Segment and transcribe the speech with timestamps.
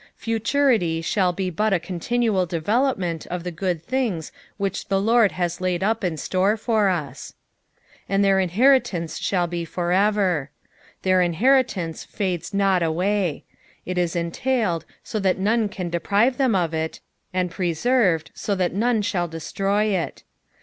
[0.15, 5.61] Futurity ihall be but a continual development of the good things which the Lord has
[5.61, 7.35] laid op in store for us.
[7.77, 10.49] ^^ And their in/itritanee ehall be for ever."
[11.03, 13.43] Their inheritance fades not away.
[13.85, 16.99] It is entailed, so that none can deprive them of it,
[17.35, 20.23] ■od preserved, so that none shall destroy it.